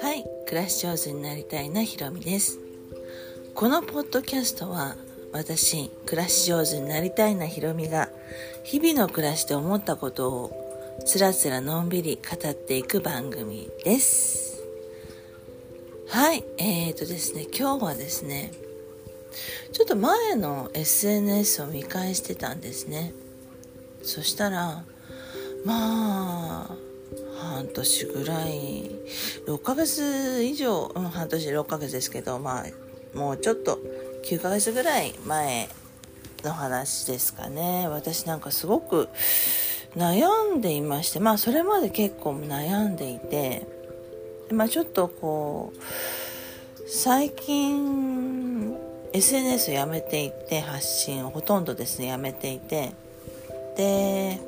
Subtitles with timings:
[0.00, 2.58] はい暮らし上手になりたいなひろみです。
[3.54, 4.96] このポッドキャストは
[5.32, 8.10] 私暮らし上手になりたいなひろみが
[8.62, 14.62] 日々の暮らしで思ったことをつらつらのんびり語っていく番組です。
[16.08, 18.52] はいえーとですね今日はですね
[19.72, 23.14] ちょっと前の SNS を見返してたんですね。
[24.02, 24.84] そしたら
[25.68, 26.66] まあ
[27.42, 28.90] 半年ぐらい
[29.46, 33.78] 6ヶ月以上、うん、半年6ヶ月ですけどまあもうちょっと
[34.24, 35.68] 9ヶ月ぐらい前
[36.42, 37.86] の話ですかね。
[37.88, 39.10] 私なんかすごく
[39.94, 43.66] 悩んでいましてまあそれまで結構悩んでいて
[44.50, 48.74] まあちょっとこう最近
[49.12, 52.92] SNS をやめていて発信をほとんどですねやめていて。
[53.76, 54.40] で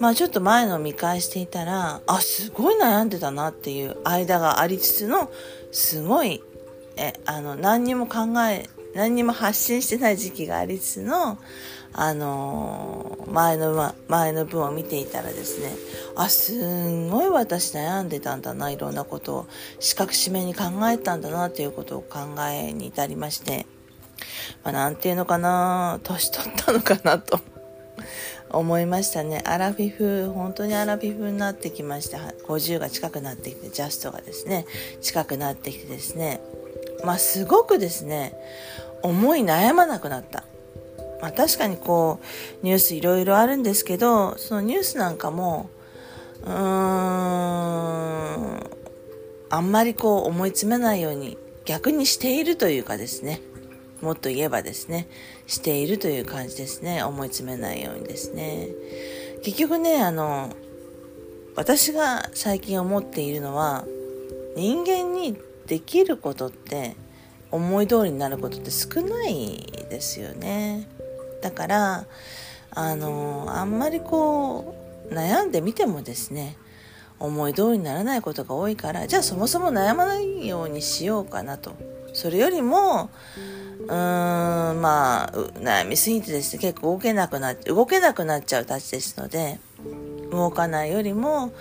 [0.00, 5.30] まあちょっと前の見返していたらあすごい悩んでたなっていう間がありつつの
[5.72, 6.42] すごい
[6.96, 11.38] えあの何にも考え何にも発信してない時期がありつつの
[11.92, 15.72] あの前の前の文を見ていたらですね
[16.16, 19.46] あすんごい私悩んでたんだないろんなことを
[19.80, 23.66] 四角締めに考えたんだなということを考えに至りまして、
[24.64, 27.40] まあ、なんていうのかな年取ったのかなと
[28.50, 29.42] 思いましたね。
[29.46, 34.66] アラフィフ本当にアラフィフになってきました50が近くなってきてジャストがですね
[35.00, 36.40] 近くなってきてですね。
[37.04, 38.34] まあすごくですね
[39.02, 40.44] 思い悩まなくなった。
[41.20, 42.20] まあ、確かにこ
[42.62, 45.68] うニュースいろいろあるんですけどそのニュースなんかも
[46.44, 46.54] うーん
[49.50, 53.40] あんまりこう思い詰めないように逆にしているというかですね。
[54.00, 55.08] もっと言えばですね
[55.46, 57.02] しているという感じですね。
[57.02, 58.68] 思い詰めないようにですね。
[59.42, 60.54] 結局ねあの
[61.56, 63.84] 私が最近思っているのは
[64.56, 65.36] 人間に
[65.66, 66.96] できることって
[67.50, 70.88] 思い通りになることって少ないですよね。
[71.42, 72.06] だから
[72.70, 74.74] あのあんまりこ
[75.10, 76.56] う悩んでみてもですね
[77.18, 81.72] 思い通りにならないことが多いからじゃあそもそも悩まないようにしようかなと。
[82.18, 83.10] それよりも
[83.82, 89.60] うーんまあ悩みすぎてですね結構動けなくなっ動けなくなっちゃうたちですので
[90.32, 91.52] 動かないよりも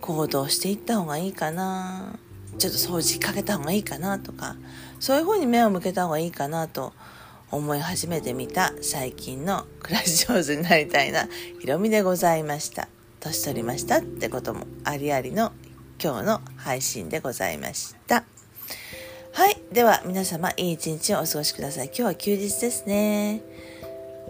[0.00, 2.18] 行動していった方がいいかな
[2.56, 4.56] ちょっと掃除かけた方がいいかなとか
[4.98, 6.94] そういう方に目を向けた方がいいかなと
[7.50, 11.28] 思い始めてみた最近の暮らし上手になりたいな
[11.60, 12.88] ひろみでございました。
[13.20, 15.52] 年取りましたってこともありありの
[16.02, 18.35] 今日の配信でございました。
[19.36, 19.56] はい。
[19.70, 21.88] では皆様いい一日をお過ごしください。
[21.88, 23.42] 今日は休日ですね。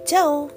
[0.04, 0.50] チャオ